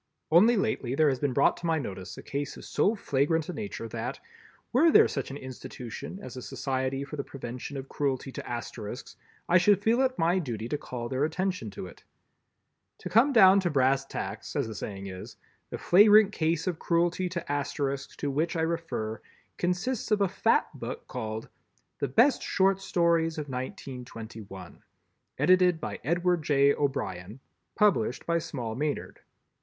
[0.31, 3.53] Only lately there has been brought to my notice a case of so flagrant a
[3.53, 4.19] nature that,
[4.73, 9.15] were there such an institution as a Society for the Prevention of Cruelty to Asterisks,
[9.47, 12.03] I should feel it my duty to call their attention to it.
[12.97, 15.35] To come down to brass tacks, as the saying is,
[15.69, 19.21] the flagrant case of cruelty to Asterisks, to which I refer,
[19.57, 21.47] consists of a fat book, called
[21.99, 24.81] "The Best Short Stories of 1921."
[25.37, 26.73] Edited by Edward J.
[26.73, 29.19] O'Brien—Published by Small Maynard.